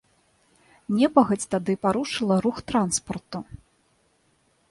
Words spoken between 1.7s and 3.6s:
парушыла рух транспарту.